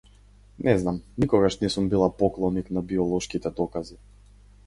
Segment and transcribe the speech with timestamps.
[0.67, 4.01] Не знам, никогаш не сум била поклоник на биолошките докази.